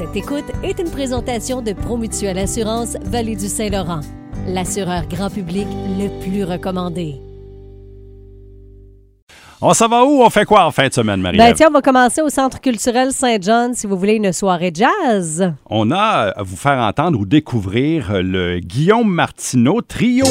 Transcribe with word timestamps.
Cette 0.00 0.16
écoute 0.16 0.46
est 0.62 0.78
une 0.78 0.90
présentation 0.90 1.60
de 1.60 1.74
Promutuelle 1.74 2.38
Assurance 2.38 2.96
Vallée 3.02 3.36
du 3.36 3.48
Saint-Laurent, 3.48 4.00
l'assureur 4.46 5.06
grand 5.06 5.28
public 5.28 5.66
le 5.98 6.08
plus 6.22 6.42
recommandé. 6.42 7.16
On 9.60 9.74
s'en 9.74 9.88
va 9.88 10.02
où? 10.06 10.22
On 10.22 10.30
fait 10.30 10.46
quoi 10.46 10.64
en 10.64 10.70
fin 10.70 10.88
de 10.88 10.94
semaine, 10.94 11.20
marie 11.20 11.36
Ben 11.36 11.52
tiens, 11.52 11.66
on 11.68 11.74
va 11.74 11.82
commencer 11.82 12.22
au 12.22 12.30
Centre 12.30 12.62
culturel 12.62 13.12
Saint-John 13.12 13.74
si 13.74 13.86
vous 13.86 13.98
voulez 13.98 14.14
une 14.14 14.32
soirée 14.32 14.72
jazz. 14.72 15.52
On 15.68 15.90
a 15.90 16.32
à 16.34 16.42
vous 16.42 16.56
faire 16.56 16.78
entendre 16.78 17.20
ou 17.20 17.26
découvrir 17.26 18.22
le 18.22 18.58
Guillaume 18.60 19.12
Martineau 19.12 19.82
Trio. 19.82 20.24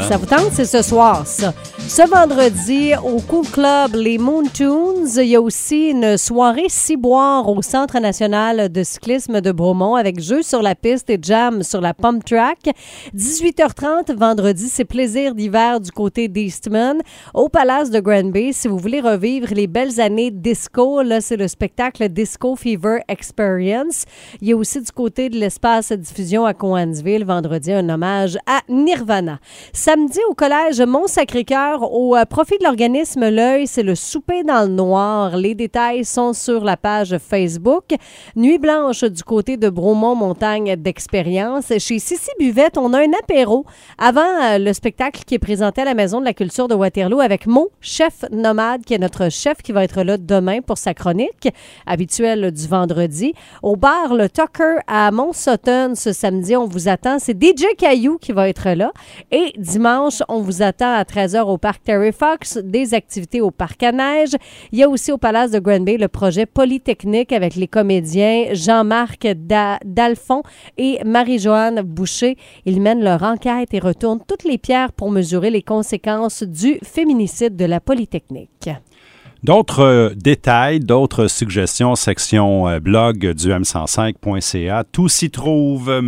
Hein? 0.00 0.08
Ça 0.08 0.16
vous 0.16 0.26
tente? 0.26 0.50
C'est 0.52 0.64
ce 0.64 0.82
soir, 0.82 1.24
ça. 1.24 1.54
Ce 1.86 2.02
vendredi, 2.08 2.92
au 3.04 3.20
Cool 3.20 3.46
Club 3.46 3.94
Les 3.94 4.18
Moon 4.18 4.42
Tunes, 4.52 5.06
il 5.18 5.26
y 5.26 5.36
a 5.36 5.40
aussi 5.40 5.90
une 5.90 6.16
soirée 6.16 6.68
ciboire 6.68 7.48
au 7.48 7.62
Centre 7.62 8.00
national 8.00 8.72
de 8.72 8.82
cyclisme 8.82 9.40
de 9.40 9.52
Bromont 9.52 9.94
avec 9.94 10.20
jeux 10.20 10.42
sur 10.42 10.62
la 10.62 10.74
piste 10.74 11.10
et 11.10 11.18
jam 11.22 11.62
sur 11.62 11.80
la 11.80 11.94
pump 11.94 12.24
track. 12.24 12.70
18h30 13.14 14.16
vendredi, 14.16 14.68
c'est 14.68 14.84
plaisir 14.84 15.34
d'hiver 15.34 15.78
du 15.78 15.92
côté 15.92 16.26
d'Eastman 16.26 17.00
au 17.34 17.48
Palace 17.48 17.90
de 17.90 18.00
Granby. 18.00 18.52
Si 18.52 18.66
vous 18.66 18.78
voulez 18.78 19.00
revivre 19.00 19.48
les 19.54 19.68
belles 19.68 20.00
années 20.00 20.32
disco, 20.32 21.02
là, 21.02 21.20
c'est 21.20 21.36
le 21.36 21.46
spectacle 21.46 22.08
Disco 22.08 22.56
Fever 22.56 23.00
Experience. 23.08 24.06
Il 24.40 24.48
y 24.48 24.52
a 24.52 24.56
aussi 24.56 24.80
du 24.80 24.90
côté 24.90 25.28
de 25.28 25.36
l'espace 25.36 25.92
diffusion 25.92 26.46
à 26.46 26.54
Coansville, 26.54 27.24
vendredi, 27.24 27.72
un 27.72 27.88
hommage 27.88 28.38
à 28.46 28.60
Nirvana. 28.68 29.03
Samedi, 29.72 30.18
au 30.30 30.34
collège 30.34 30.80
Mont-Sacré-Cœur, 30.80 31.92
au 31.92 32.16
euh, 32.16 32.24
profit 32.24 32.58
de 32.58 32.64
l'organisme 32.64 33.28
L'œil, 33.28 33.66
c'est 33.66 33.82
le 33.82 33.94
souper 33.94 34.42
dans 34.42 34.62
le 34.62 34.74
noir. 34.74 35.36
Les 35.36 35.54
détails 35.54 36.04
sont 36.04 36.32
sur 36.32 36.64
la 36.64 36.76
page 36.76 37.16
Facebook. 37.18 37.84
Nuit 38.36 38.58
blanche 38.58 39.04
du 39.04 39.22
côté 39.22 39.56
de 39.56 39.68
Bromont 39.68 40.14
Montagne 40.14 40.76
d'expérience. 40.76 41.66
Chez 41.78 41.98
Sissi 41.98 42.30
Buvette, 42.38 42.78
on 42.78 42.92
a 42.94 43.00
un 43.00 43.12
apéro 43.22 43.66
avant 43.98 44.20
euh, 44.20 44.58
le 44.58 44.72
spectacle 44.72 45.22
qui 45.26 45.34
est 45.34 45.38
présenté 45.38 45.82
à 45.82 45.84
la 45.84 45.94
Maison 45.94 46.20
de 46.20 46.24
la 46.24 46.34
culture 46.34 46.68
de 46.68 46.74
Waterloo 46.74 47.20
avec 47.20 47.46
Mo, 47.46 47.70
chef 47.80 48.24
nomade, 48.32 48.84
qui 48.84 48.94
est 48.94 48.98
notre 48.98 49.30
chef 49.30 49.58
qui 49.62 49.72
va 49.72 49.84
être 49.84 50.02
là 50.02 50.16
demain 50.16 50.60
pour 50.60 50.78
sa 50.78 50.94
chronique 50.94 51.48
habituelle 51.86 52.50
du 52.50 52.66
vendredi. 52.66 53.34
Au 53.62 53.76
bar 53.76 54.14
Le 54.14 54.28
Tucker 54.28 54.76
à 54.86 55.10
Mont-Sutton 55.10 55.92
ce 55.94 56.12
samedi, 56.12 56.56
on 56.56 56.66
vous 56.66 56.88
attend. 56.88 57.18
C'est 57.18 57.40
DJ 57.42 57.64
Caillou 57.76 58.18
qui 58.18 58.32
va 58.32 58.48
être 58.48 58.70
là. 58.70 58.92
Et 59.30 59.52
dimanche, 59.58 60.22
on 60.28 60.40
vous 60.40 60.62
attend 60.62 60.92
à 60.94 61.02
13h 61.02 61.42
au 61.42 61.58
parc 61.58 61.82
Terry 61.84 62.12
Fox, 62.12 62.58
des 62.58 62.94
activités 62.94 63.40
au 63.40 63.50
parc 63.50 63.82
à 63.82 63.92
neige. 63.92 64.32
Il 64.72 64.78
y 64.78 64.82
a 64.82 64.88
aussi 64.88 65.12
au 65.12 65.18
Palace 65.18 65.50
de 65.50 65.58
Granby 65.58 65.96
le 65.96 66.08
projet 66.08 66.46
Polytechnique 66.46 67.32
avec 67.32 67.54
les 67.56 67.68
comédiens 67.68 68.46
Jean-Marc 68.52 69.26
Da- 69.26 69.78
Dalphon 69.84 70.42
et 70.78 70.98
Marie-Joanne 71.04 71.82
Boucher. 71.82 72.36
Ils 72.64 72.80
mènent 72.80 73.02
leur 73.02 73.22
enquête 73.22 73.72
et 73.72 73.78
retournent 73.78 74.20
toutes 74.26 74.44
les 74.44 74.58
pierres 74.58 74.92
pour 74.92 75.10
mesurer 75.10 75.50
les 75.50 75.62
conséquences 75.62 76.42
du 76.42 76.78
féminicide 76.82 77.56
de 77.56 77.64
la 77.64 77.80
Polytechnique. 77.80 78.70
D'autres 79.42 79.80
euh, 79.80 80.10
détails, 80.16 80.80
d'autres 80.80 81.26
suggestions, 81.26 81.96
section 81.96 82.66
euh, 82.66 82.80
blog 82.80 83.32
du 83.34 83.50
m105.ca, 83.50 84.84
tout 84.90 85.08
s'y 85.10 85.30
trouve. 85.30 86.00